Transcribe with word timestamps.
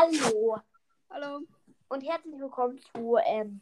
Hallo 0.00 0.60
Hallo. 1.10 1.40
und 1.88 2.02
herzlich 2.02 2.38
willkommen 2.38 2.78
zu, 2.94 3.16
ähm, 3.26 3.60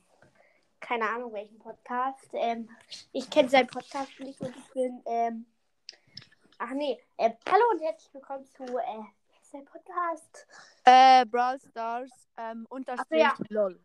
keine 0.80 1.08
Ahnung 1.08 1.32
welchen 1.32 1.58
Podcast. 1.58 2.28
Ähm, 2.34 2.68
ich 3.12 3.30
kenne 3.30 3.48
seinen 3.48 3.68
Podcast 3.68 4.20
nicht 4.20 4.38
und 4.42 4.54
ich 4.54 4.72
bin, 4.74 5.00
ähm, 5.06 5.46
ach 6.58 6.72
nee, 6.74 7.00
ähm, 7.16 7.32
hallo 7.50 7.62
und 7.72 7.80
herzlich 7.80 8.12
willkommen 8.12 8.44
zu, 8.44 8.64
äh, 8.64 9.02
sein 9.50 9.64
Podcast? 9.64 10.46
Äh, 10.84 11.24
Brawl 11.24 11.58
Stars, 11.58 12.10
ähm, 12.36 12.66
unterstrich 12.68 13.20
ja. 13.20 13.34
LOL. 13.48 13.80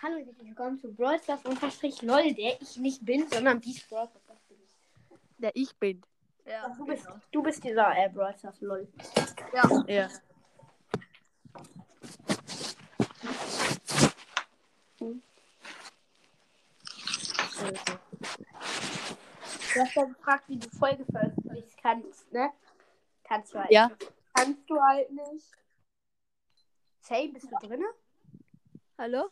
Hallo 0.00 0.16
und 0.16 0.24
herzlich 0.24 0.48
willkommen 0.48 0.78
zu 0.78 0.94
Brawl 0.94 1.18
Stars 1.18 1.44
unterstrich 1.44 2.00
LOL, 2.00 2.32
der 2.32 2.62
ich 2.62 2.78
nicht 2.78 3.04
bin, 3.04 3.28
sondern 3.28 3.60
Beast 3.60 3.90
Brawl 3.90 4.08
Podcast 4.08 4.48
bin 4.48 4.58
ich. 4.62 4.74
Der 5.36 5.50
ich 5.54 5.76
bin. 5.78 6.00
Ja, 6.46 6.66
du, 6.74 6.86
bist, 6.86 7.06
du 7.30 7.42
bist 7.42 7.62
dieser, 7.62 7.94
äh, 7.94 8.08
Brawl 8.08 8.34
Stars 8.38 8.58
LOL. 8.62 8.88
Ja. 9.52 9.84
ja. 9.86 10.08
Du 15.00 15.22
hast 19.80 19.94
ja 19.94 20.04
gefragt, 20.04 20.44
wie 20.48 20.58
du 20.58 20.68
Folge 20.70 21.04
veröffentlichen 21.06 21.70
kannst, 21.80 22.30
ne? 22.32 22.52
Kannst 23.24 23.54
du 23.54 23.58
halt 23.58 23.70
Ja. 23.70 23.88
nicht. 23.88 24.12
Kannst 24.34 24.68
du 24.68 24.80
halt 24.80 25.10
nicht. 25.10 25.46
Say, 27.00 27.28
bist 27.28 27.50
du 27.50 27.56
drinne? 27.66 27.86
Hallo? 28.98 29.30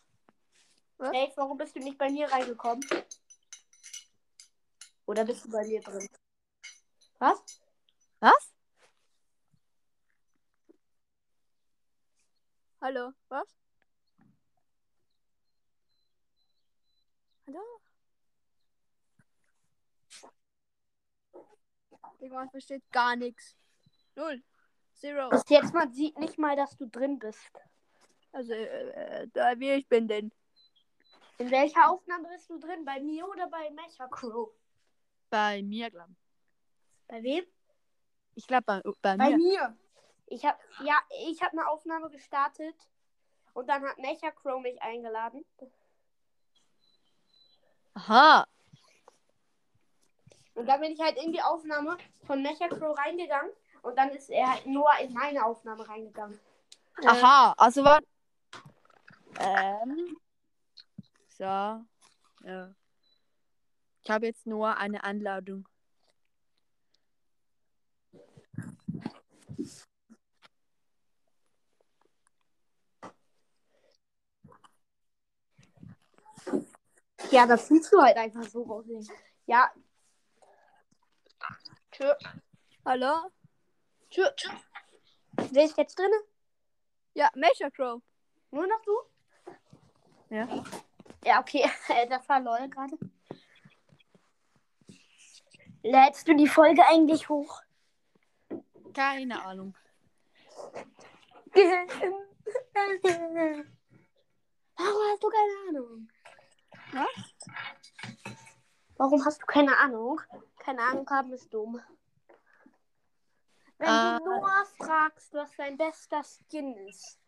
Was? 0.96 1.12
Hey, 1.12 1.32
warum 1.36 1.58
bist 1.58 1.76
du 1.76 1.80
nicht 1.80 1.98
bei 1.98 2.10
mir 2.10 2.30
reingekommen? 2.32 2.82
Oder 5.06 5.24
bist 5.24 5.44
du 5.44 5.50
bei 5.50 5.66
mir 5.66 5.80
drin? 5.82 6.08
Was? 7.18 7.42
Was? 8.20 8.52
Hallo? 12.80 13.12
Was? 13.28 13.48
Hallo? 17.46 17.60
Irgendwas 22.18 22.50
versteht 22.50 22.82
gar 22.90 23.16
nichts. 23.16 23.56
Null. 24.14 24.42
Zero. 24.94 25.28
Bis 25.30 25.44
jetzt 25.48 25.72
man 25.72 25.92
sieht 25.92 26.18
nicht 26.18 26.38
mal, 26.38 26.56
dass 26.56 26.76
du 26.76 26.86
drin 26.88 27.18
bist. 27.18 27.50
Also, 28.32 28.52
äh, 28.52 29.22
äh, 29.22 29.28
da 29.32 29.58
wie 29.58 29.70
ich 29.72 29.88
bin 29.88 30.08
denn? 30.08 30.32
In 31.38 31.50
welcher 31.50 31.88
Aufnahme 31.88 32.28
bist 32.28 32.50
du 32.50 32.58
drin? 32.58 32.84
Bei 32.84 33.00
mir 33.00 33.26
oder 33.28 33.48
bei 33.48 33.70
Mecha 33.70 34.08
Crow? 34.08 34.50
Bei 35.30 35.62
mir, 35.62 35.90
glaub 35.90 36.08
Bei 37.06 37.22
wem? 37.22 37.44
ich. 38.34 38.46
glaube 38.46 38.64
bei, 38.64 38.82
bei 39.02 39.16
Bei 39.16 39.30
mir. 39.30 39.36
mir. 39.36 39.78
Ich 40.26 40.44
habe 40.44 40.58
ja, 40.84 40.98
ich 41.28 41.40
habe 41.42 41.52
eine 41.52 41.68
Aufnahme 41.68 42.10
gestartet 42.10 42.74
und 43.54 43.68
dann 43.68 43.82
hat 43.84 43.98
Mecha 43.98 44.30
Crow 44.32 44.60
mich 44.60 44.80
eingeladen. 44.82 45.44
Aha. 47.94 48.46
Und 50.58 50.66
dann 50.66 50.80
bin 50.80 50.90
ich 50.90 51.00
halt 51.00 51.16
in 51.22 51.32
die 51.32 51.40
Aufnahme 51.40 51.96
von 52.26 52.42
Mecha 52.42 52.66
Crow 52.66 52.98
reingegangen 52.98 53.52
und 53.82 53.96
dann 53.96 54.10
ist 54.10 54.28
er 54.28 54.50
halt 54.50 54.66
nur 54.66 54.90
in 55.00 55.12
meine 55.12 55.44
Aufnahme 55.44 55.88
reingegangen. 55.88 56.36
Aha, 57.06 57.54
also 57.56 57.84
was? 57.84 58.00
Ähm. 59.38 60.16
So. 61.28 61.44
Ja. 61.44 62.74
Ich 64.02 64.10
habe 64.10 64.26
jetzt 64.26 64.48
nur 64.48 64.76
eine 64.76 65.04
Anladung. 65.04 65.68
Ja, 77.30 77.46
das 77.46 77.68
fühlst 77.68 77.92
du 77.92 78.00
halt 78.00 78.16
einfach 78.16 78.42
so 78.42 78.64
raus. 78.64 78.86
Ja. 79.46 79.70
Tschö. 81.98 82.14
Hallo? 82.84 83.32
Tschö. 84.08 84.22
Tschö. 84.36 84.50
Wer 85.50 85.64
ist 85.64 85.76
jetzt 85.76 85.98
drin? 85.98 86.12
Ja, 87.14 87.28
Mecha 87.34 87.70
Crow. 87.70 88.00
Nur 88.52 88.68
noch 88.68 88.80
du? 88.82 88.92
Ja. 90.30 90.46
Ja, 91.24 91.40
okay. 91.40 91.68
Das 92.08 92.28
war 92.28 92.38
LOL 92.38 92.68
gerade. 92.68 92.96
Lädst 95.82 96.28
du 96.28 96.36
die 96.36 96.46
Folge 96.46 96.86
eigentlich 96.86 97.28
hoch? 97.28 97.62
Keine 98.94 99.44
Ahnung. 99.44 99.76
Warum 104.76 105.02
hast 105.10 105.22
du 105.24 105.28
keine 105.28 105.54
Ahnung? 105.68 106.08
Was? 106.92 107.34
Warum 108.98 109.24
hast 109.24 109.42
du 109.42 109.46
keine 109.46 109.76
Ahnung? 109.78 110.20
Keine 110.68 110.82
Ahnung 110.82 111.08
haben 111.08 111.32
ist 111.32 111.48
dumm. 111.54 111.80
Wenn 113.78 113.88
Äh. 113.88 114.18
du 114.18 114.24
nur 114.26 114.66
fragst, 114.76 115.32
was 115.32 115.50
dein 115.56 115.78
bester 115.78 116.22
Skin 116.22 116.76
ist. 116.86 117.18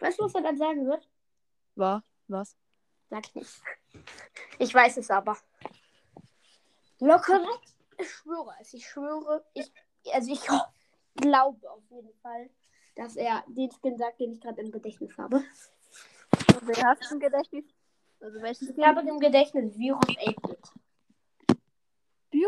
Weißt 0.00 0.18
du, 0.18 0.24
was 0.24 0.34
er 0.34 0.40
dann 0.40 0.56
sagen 0.56 0.86
wird? 0.86 1.06
Was? 1.74 2.02
Was? 2.28 2.56
Sag 3.10 3.26
ich 3.26 3.34
nicht. 3.34 3.62
Ich 4.58 4.72
weiß 4.72 4.96
es 4.96 5.10
aber. 5.10 5.36
Locker. 7.00 7.46
Ich 7.98 8.10
schwöre 8.12 8.54
es. 8.62 8.72
Ich 8.72 8.88
schwöre. 8.88 9.44
Ich, 9.52 9.70
also 10.10 10.32
ich 10.32 10.40
glaube 11.16 11.70
auf 11.70 11.82
jeden 11.90 12.14
Fall, 12.22 12.48
dass 12.96 13.14
er 13.14 13.44
den 13.46 13.70
Skin 13.72 13.98
sagt, 13.98 14.20
den 14.20 14.32
ich 14.32 14.40
gerade 14.40 14.62
im 14.62 14.72
Gedächtnis 14.72 15.18
habe. 15.18 15.44
Wer 16.62 16.82
hast 16.86 17.10
du 17.10 17.16
im 17.16 17.20
Gedächtnis? 17.20 17.66
Also 18.20 18.40
welchen 18.40 18.74
Ich 18.78 18.86
habe 18.86 19.00
im 19.02 19.20
Gedächtnis 19.20 19.76
Virus 19.76 20.06
8-Bit. 20.06 20.67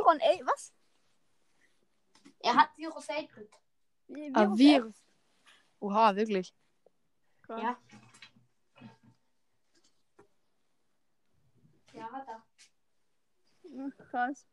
Byron, 0.00 0.20
ey, 0.20 0.42
was? 0.46 0.72
Er 2.42 2.54
hat 2.56 2.70
Virus 2.76 3.08
8-Bit. 3.08 3.50
Wie- 4.08 4.32
Ah, 4.34 4.46
Virus. 4.56 5.02
Oha, 5.80 6.14
wirklich. 6.16 6.54
Krass. 7.42 7.62
Ja. 7.62 7.78
Ja, 11.92 12.12
hat 12.12 12.28
er. 12.28 12.42
Hm, 13.64 13.92
Krass. 14.10 14.46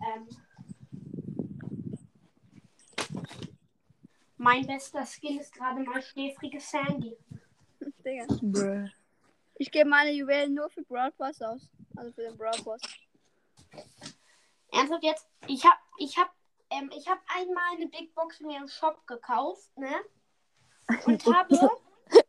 Ähm. 0.00 0.28
Mein 4.40 4.66
bester 4.66 5.04
Skin 5.04 5.38
ist 5.38 5.52
gerade 5.52 5.80
mal 5.80 6.00
schläfrige 6.00 6.58
Sandy. 6.60 7.14
Digga. 7.78 8.24
Bruh. 8.40 8.88
Ich 9.56 9.70
gebe 9.70 9.86
meine 9.86 10.12
Juwelen 10.12 10.54
nur 10.54 10.70
für 10.70 10.82
Brawl 10.82 11.12
Pass 11.12 11.42
aus. 11.42 11.68
Also 11.94 12.10
für 12.12 12.22
den 12.22 12.38
Brawl 12.38 12.58
Pass. 12.64 12.80
Ernsthaft 14.72 15.04
jetzt? 15.04 15.28
Ich 15.46 15.62
hab, 15.66 15.78
ich 15.98 16.16
hab, 16.16 16.34
ähm, 16.70 16.90
ich 16.96 17.06
hab 17.06 17.18
einmal 17.36 17.74
eine 17.74 17.88
Big 17.88 18.14
Box 18.14 18.40
mir 18.40 18.56
im 18.56 18.66
Shop 18.66 19.06
gekauft, 19.06 19.76
ne? 19.76 19.94
Und 21.04 21.22
habe, 21.26 21.54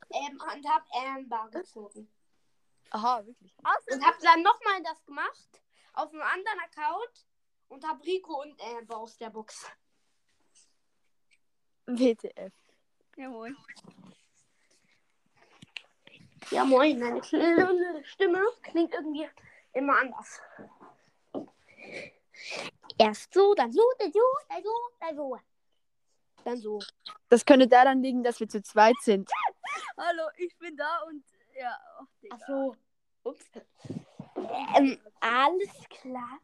ähm, 0.09 0.41
und 0.53 0.67
hab 0.67 0.83
Amber 0.93 1.47
gezogen. 1.49 2.11
Aha, 2.89 3.25
wirklich. 3.25 3.55
Und 3.89 4.05
hab 4.05 4.19
dann 4.19 4.43
nochmal 4.43 4.83
das 4.83 5.01
gemacht 5.05 5.61
auf 5.93 6.11
einem 6.11 6.23
anderen 6.23 6.59
Account 6.59 7.25
und 7.69 7.87
hab 7.87 8.03
Rico 8.03 8.41
und 8.41 8.61
Amber 8.61 8.97
aus 8.97 9.15
der 9.15 9.29
Box. 9.29 9.65
WTF. 11.87 12.53
Jawohl. 13.17 13.55
Ja, 16.49 16.65
moin, 16.65 16.99
meine 16.99 17.23
Stimme 18.03 18.41
klingt 18.63 18.93
irgendwie 18.93 19.29
immer 19.73 19.99
anders. 19.99 20.41
Erst 22.97 23.33
so, 23.33 23.53
dann 23.53 23.71
so, 23.71 23.81
dann 23.99 24.11
so, 24.11 24.19
dann 24.49 24.63
so, 24.63 24.69
dann 24.99 25.15
so. 25.15 25.39
Dann 26.43 26.57
so. 26.57 26.79
Das 27.29 27.45
könnte 27.45 27.67
daran 27.67 28.01
liegen, 28.01 28.23
dass 28.23 28.39
wir 28.39 28.49
zu 28.49 28.61
zweit 28.61 28.95
sind. 29.01 29.29
Hallo, 29.97 30.23
ich 30.37 30.57
bin 30.57 30.75
da 30.75 31.01
und 31.07 31.23
ja. 31.53 31.77
Oh, 31.99 32.05
Digga. 32.21 32.37
Ach 32.39 32.47
so. 32.47 32.75
Ups. 33.23 33.45
Ähm, 34.75 34.99
alles 35.19 35.71
klar. 35.89 36.39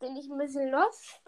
Bin 0.00 0.16
ich 0.16 0.28
ein 0.28 0.38
bisschen 0.38 0.70
lost? 0.70 1.20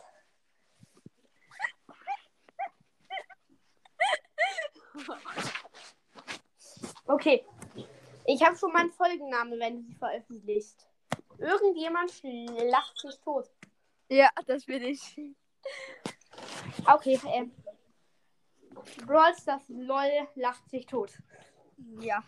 Okay. 7.06 7.44
Ich 8.26 8.42
habe 8.42 8.56
schon 8.56 8.72
meinen 8.72 8.90
Folgennamen, 8.92 9.58
wenn 9.60 9.76
du 9.76 9.82
sie 9.82 9.94
veröffentlichst. 9.94 10.88
Irgendjemand 11.38 12.22
lacht 12.22 12.98
sich 12.98 13.18
tot. 13.20 13.50
Ja, 14.08 14.30
das 14.46 14.64
bin 14.64 14.82
ich. 14.82 15.20
Okay, 16.86 17.20
ähm. 17.26 17.52
Brawl 19.06 19.34
Stars 19.34 19.62
LOL 19.68 20.28
lacht 20.34 20.68
sich 20.70 20.86
tot. 20.86 21.12
Ja. 22.00 22.22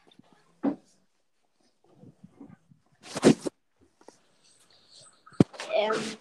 ähm, 5.74 6.16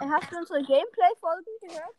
Hast 0.00 0.30
du 0.32 0.36
unsere 0.38 0.62
Gameplay-Folgen 0.62 1.44
gehört? 1.60 1.94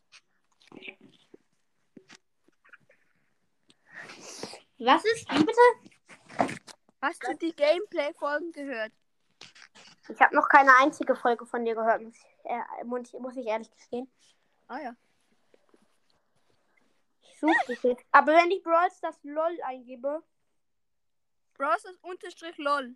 Was 4.78 5.04
ist? 5.04 5.30
Wie 5.30 5.44
bitte? 5.44 6.60
Hast 7.02 7.22
du 7.26 7.34
die 7.36 7.54
Gameplay-Folgen 7.54 8.52
gehört? 8.52 8.92
Ich 10.08 10.20
habe 10.20 10.34
noch 10.34 10.48
keine 10.48 10.74
einzige 10.76 11.16
Folge 11.16 11.46
von 11.46 11.64
dir 11.64 11.74
gehört, 11.74 12.02
muss 12.02 12.14
ich, 12.16 12.26
äh, 12.50 12.84
muss 12.84 13.12
ich- 13.12 13.20
muss 13.20 13.36
ich 13.36 13.46
ehrlich 13.46 13.70
gestehen. 13.70 14.10
Ah 14.68 14.78
ja. 14.78 14.96
Ich 17.22 17.38
suche 17.40 17.66
dich 17.68 17.82
jetzt. 17.82 18.04
Aber 18.12 18.32
wenn 18.32 18.50
ich 18.50 18.62
Brawl 18.62 18.88
das 19.02 19.18
LOL 19.24 19.60
eingebe, 19.62 20.22
Browsers 21.54 21.96
unterstrich 22.02 22.56
lol. 22.58 22.94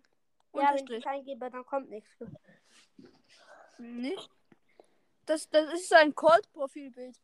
ja, 0.53 0.59
wenn 0.59 0.61
ich 0.75 0.81
Unterstrich. 0.81 1.03
das 1.03 1.13
eingebe, 1.13 1.49
dann 1.51 1.65
kommt 1.65 1.89
nichts. 1.89 2.09
Nicht? 3.77 4.29
Das, 5.25 5.49
das 5.49 5.73
ist 5.73 5.93
ein 5.93 6.13
Cold-Profilbild. 6.15 7.17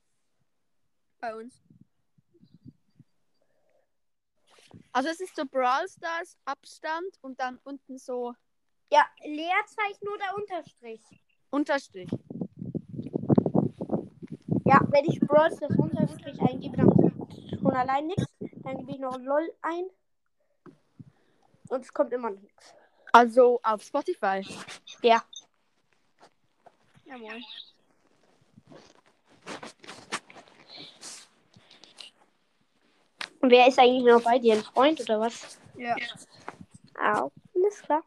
Bei 1.20 1.36
uns. 1.36 1.54
Also 4.92 5.10
es 5.10 5.20
ist 5.20 5.36
so 5.36 5.46
Brawl 5.46 5.88
Stars, 5.88 6.38
Abstand 6.46 7.18
und 7.22 7.40
dann 7.40 7.60
unten 7.64 7.98
so 7.98 8.34
Ja, 8.92 9.06
Leerzeichen 9.24 10.08
oder 10.08 10.36
Unterstrich. 10.36 11.02
Unterstrich. 11.50 12.10
Ja, 14.66 14.82
wenn 14.92 15.06
ich 15.06 15.20
Brawl 15.20 15.50
das 15.50 15.78
Unterstrich 15.78 16.42
eingebe, 16.42 16.78
dann 16.78 16.90
kommt 16.90 17.34
schon 17.50 17.74
allein 17.74 18.08
nichts. 18.08 18.26
Dann 18.40 18.78
gebe 18.78 18.92
ich 18.92 19.00
noch 19.00 19.18
LOL 19.18 19.54
ein. 19.62 19.86
Und 21.70 21.82
es 21.82 21.94
kommt 21.94 22.14
immer 22.14 22.30
noch 22.30 22.42
nichts. 22.42 22.74
Also 23.12 23.60
auf 23.64 23.82
Spotify. 23.84 24.46
Ja. 25.02 25.24
Ja, 27.06 27.16
Und 33.48 33.52
wer 33.52 33.66
ist 33.66 33.80
eigentlich 33.80 34.04
noch 34.04 34.22
bei 34.22 34.40
dir? 34.40 34.56
Ein 34.56 34.62
Freund 34.62 35.00
oder 35.00 35.22
was? 35.22 35.58
Ja. 35.78 35.96
Au, 37.00 37.32
alles 37.56 37.82
klar. 37.82 38.04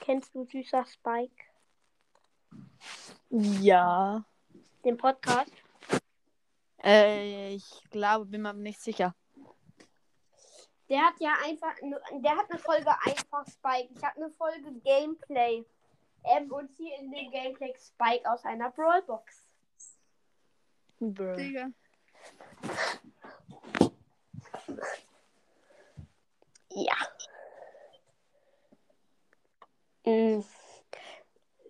Kennst 0.00 0.34
du 0.34 0.46
süßer 0.46 0.86
Spike? 0.86 1.44
Ja. 3.28 4.24
Den 4.82 4.96
Podcast? 4.96 5.52
Äh, 6.82 7.56
ich 7.56 7.82
glaube, 7.90 8.24
bin 8.24 8.40
mir 8.40 8.54
nicht 8.54 8.80
sicher. 8.80 9.14
Der 10.88 11.00
hat 11.02 11.20
ja 11.20 11.34
einfach, 11.44 11.74
der 11.82 12.34
hat 12.34 12.48
eine 12.48 12.58
Folge 12.60 12.94
einfach 13.04 13.46
Spike. 13.46 13.92
Ich 13.94 14.02
habe 14.02 14.22
eine 14.22 14.30
Folge 14.30 14.72
Gameplay. 14.82 15.66
Ähm, 16.24 16.50
und 16.50 16.70
hier 16.78 16.98
in 16.98 17.10
dem 17.10 17.30
Gameplay 17.30 17.74
Spike 17.76 18.26
aus 18.32 18.42
einer 18.46 18.70
Brawlbox. 18.70 19.43
Digga. 21.00 21.70
Ja. 26.70 26.96
Mhm. 30.06 30.44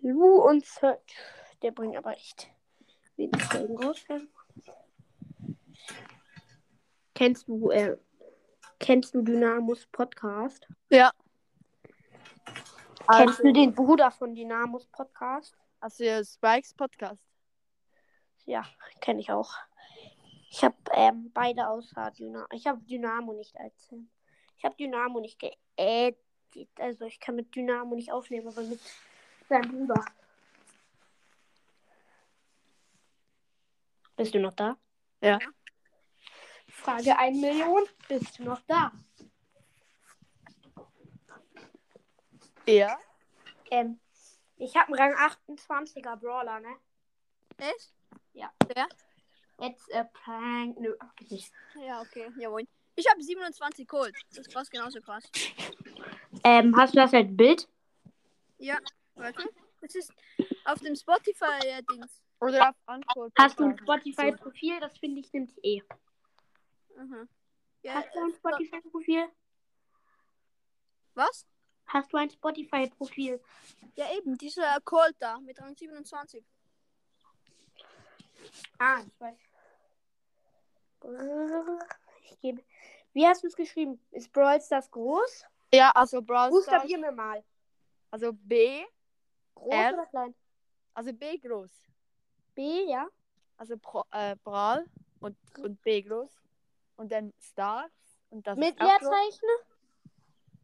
Lu 0.01 0.41
und 0.41 0.65
Search. 0.65 1.15
Der 1.61 1.71
bringt 1.71 1.95
aber 1.97 2.13
echt 2.13 2.49
wenig 3.15 3.41
Folgen 3.43 3.77
raus. 3.83 4.03
ja. 4.09 4.19
Kennst 7.13 7.47
du, 7.47 7.71
äh, 7.71 7.97
kennst 8.79 9.15
du 9.15 9.21
Dynamos 9.21 9.85
Podcast? 9.87 10.67
Ja. 10.89 11.11
Kennst 13.07 13.39
du 13.39 13.53
den 13.53 13.73
Bruder 13.73 14.11
von 14.11 14.35
Dynamos 14.35 14.87
Podcast? 14.87 15.55
Also 15.79 16.03
Spikes 16.23 16.73
Podcast. 16.73 17.23
Ja, 18.45 18.65
kenne 19.01 19.19
ich 19.19 19.31
auch. 19.31 19.53
Ich 20.49 20.63
habe 20.63 20.75
ähm, 20.93 21.31
beide 21.33 21.67
außer 21.67 22.11
Dynamo. 22.11 22.47
Ich 22.51 22.67
habe 22.67 22.81
Dynamo 22.83 23.33
nicht 23.33 23.57
als. 23.57 23.93
Ich 24.57 24.63
habe 24.63 24.75
Dynamo 24.75 25.19
nicht 25.19 25.39
geedit. 25.39 26.69
Also 26.79 27.05
ich 27.05 27.19
kann 27.19 27.35
mit 27.35 27.53
Dynamo 27.55 27.95
nicht 27.95 28.11
aufnehmen, 28.11 28.47
aber 28.47 28.61
mit 28.61 28.79
seinem 29.49 29.71
Bruder. 29.71 30.05
Bist 34.15 34.33
du 34.33 34.39
noch 34.39 34.53
da? 34.53 34.77
Ja. 35.21 35.39
Frage 36.69 37.17
1 37.17 37.41
Million. 37.41 37.83
Bist 38.07 38.39
du 38.39 38.43
noch 38.43 38.61
da? 38.67 38.91
Ja. 42.67 42.97
Ähm, 43.71 43.99
ich 44.57 44.75
habe 44.75 44.97
einen 44.97 45.15
Rang 45.15 45.31
28er 45.47 46.15
Brawler, 46.15 46.59
ne? 46.59 46.75
Echt? 47.57 47.93
Ja. 48.35 48.51
Ja? 48.75 48.87
Jetzt 49.59 49.89
äh, 49.89 50.05
Prank. 50.05 50.79
Nö, 50.79 50.95
nicht. 51.29 51.51
Ja, 51.75 52.01
okay. 52.01 52.29
Jawohl. 52.37 52.67
Ich 52.95 53.09
habe 53.09 53.21
27 53.21 53.87
Cold. 53.87 54.15
Das 54.29 54.39
ist 54.39 54.53
fast 54.53 54.71
genauso 54.71 55.01
krass. 55.01 55.23
Ähm, 56.43 56.75
hast 56.77 56.93
du 56.93 56.97
das 56.97 57.13
als 57.13 57.27
Bild? 57.29 57.67
Ja. 58.57 58.77
Warte. 59.15 59.49
Das 59.81 59.95
ist 59.95 60.13
auf 60.65 60.79
dem 60.79 60.95
Spotify-Dings. 60.95 62.21
Oder 62.41 62.69
auf 62.69 62.75
Anchor. 62.85 63.29
Hast 63.37 63.59
du 63.59 63.63
ein 63.63 63.77
Spotify-Profil? 63.77 64.79
Das 64.79 64.97
finde 64.97 65.21
ich 65.21 65.31
nimmt 65.31 65.53
eh. 65.63 65.81
Ja, 67.81 67.93
Hast 67.95 68.13
du 68.13 68.19
ein 68.19 68.31
äh, 68.31 68.35
Spotify-Profil? 68.35 69.27
was? 71.13 71.45
Hast 71.87 72.11
du 72.11 72.17
ein 72.17 72.29
Spotify-Profil? 72.29 73.39
Ja, 73.95 74.11
eben. 74.17 74.37
Dieser 74.37 74.79
Cold 74.83 75.15
da 75.19 75.39
mit 75.39 75.61
Rang 75.61 75.75
27. 75.75 76.43
Ah, 78.79 79.01
ich 79.05 79.19
weiß. 79.19 79.37
Ich 82.23 82.39
gebe. 82.39 82.63
Wie 83.13 83.25
hast 83.27 83.43
du 83.43 83.47
es 83.47 83.55
geschrieben? 83.55 83.99
Ist 84.11 84.31
Brawl 84.31 84.61
Stars 84.61 84.89
groß? 84.91 85.45
Ja, 85.73 85.91
also 85.91 86.21
Brawl 86.21 86.49
Stars. 86.49 86.65
Buchstabier 86.65 86.97
mir 86.97 87.11
mal. 87.11 87.43
Also 88.11 88.33
B. 88.33 88.83
Groß 89.55 89.73
R. 89.73 89.93
oder 89.93 90.05
klein? 90.07 90.35
Also 90.93 91.13
B 91.13 91.37
groß. 91.37 91.71
B, 92.53 92.85
ja. 92.89 93.07
Also 93.57 93.77
Pro, 93.77 94.03
äh, 94.11 94.35
Brawl 94.43 94.85
und, 95.19 95.37
und 95.59 95.81
B 95.81 96.01
groß. 96.01 96.31
Und 96.97 97.11
dann 97.11 97.33
Stars. 97.39 97.91
Und 98.29 98.47
das 98.47 98.57
Mit. 98.57 98.79
Leerzeichen? 98.79 99.49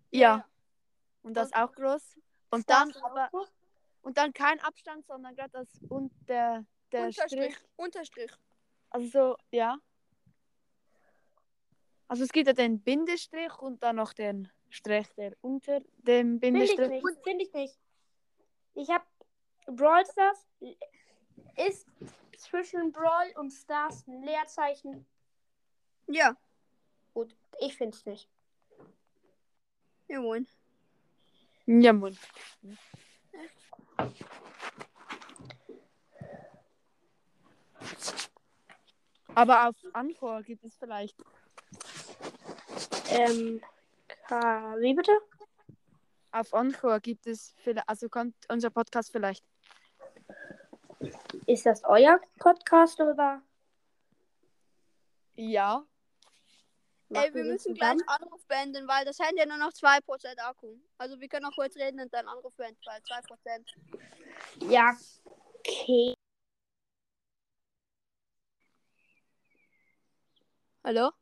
Ja. 0.10 0.46
Und 1.24 1.36
das 1.36 1.54
auch 1.54 1.74
groß. 1.74 2.18
Und 2.50 2.70
dann 2.70 2.90
Stars 2.92 3.04
auch 3.04 3.12
aber 3.12 3.28
groß? 3.30 3.52
und 4.02 4.18
dann 4.18 4.34
kein 4.34 4.60
Abstand, 4.62 5.06
sondern 5.06 5.36
gerade 5.36 5.52
das 5.52 5.68
und 5.90 6.12
der, 6.92 7.06
Unterstrich. 7.06 7.54
Strich. 7.56 7.70
Unterstrich. 7.76 8.32
Also 8.90 9.08
so, 9.08 9.38
ja. 9.52 9.78
Also 12.08 12.24
es 12.24 12.32
gibt 12.32 12.48
ja 12.48 12.54
den 12.54 12.82
Bindestrich 12.82 13.58
und 13.60 13.82
dann 13.84 13.96
noch 13.96 14.14
den 14.14 14.50
Strich, 14.70 15.08
der 15.16 15.34
unter 15.42 15.80
dem 16.00 16.40
Finde 16.40 16.64
ich 16.64 16.76
Bindestrich. 16.76 17.04
nicht. 17.04 17.24
Finde 17.24 17.44
ich 17.46 17.54
nicht. 17.54 17.80
Ich 18.74 18.90
habe 18.90 19.06
Brawl 19.68 20.06
Stars 20.06 20.46
ist 21.68 21.88
zwischen 22.38 22.92
Brawl 22.92 23.32
und 23.36 23.52
Stars 23.52 24.06
ein 24.08 24.24
Leerzeichen. 24.24 25.06
Ja. 26.08 26.36
Gut, 27.14 27.36
ich 27.60 27.76
finde 27.76 27.96
es 27.96 28.06
nicht. 28.06 28.30
Jawohl. 30.08 30.46
Ja, 31.66 31.94
Aber 39.36 39.70
auf 39.70 39.76
Anchor 39.94 40.44
gibt 40.44 40.64
es 40.64 40.76
vielleicht. 40.76 41.16
Ähm, 43.10 43.62
wie 44.80 44.94
bitte? 44.94 45.12
Auf 46.32 46.54
Anchor 46.54 47.00
gibt 47.00 47.28
es 47.28 47.54
vielleicht, 47.58 47.88
also 47.90 48.10
kommt 48.10 48.36
unser 48.50 48.70
Podcast 48.70 49.12
vielleicht. 49.12 49.44
Ist 51.46 51.66
das 51.66 51.84
euer 51.84 52.20
Podcast 52.40 53.00
oder? 53.00 53.42
Ja. 55.36 55.86
Ey, 57.10 57.16
machen 57.16 57.34
wir 57.34 57.44
den 57.44 57.52
müssen 57.52 57.74
gleich 57.74 57.98
Anruf 58.08 58.46
beenden, 58.48 58.88
weil 58.88 59.04
das 59.04 59.20
Handy 59.20 59.42
hat 59.42 59.50
nur 59.50 59.58
noch 59.58 59.72
2% 59.72 60.38
Akku. 60.40 60.78
Also 60.98 61.20
wir 61.20 61.28
können 61.28 61.44
noch 61.44 61.56
kurz 61.56 61.76
reden 61.76 62.00
und 62.00 62.14
dann 62.14 62.28
Anruf 62.28 62.56
beenden, 62.56 62.80
weil 62.86 63.02
2%. 63.02 63.66
Ja, 64.70 64.96
okay. 65.60 66.16
Hallo? 70.84 71.16